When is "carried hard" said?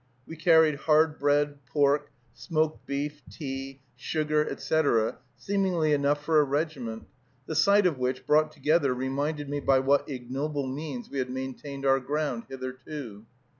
0.35-1.19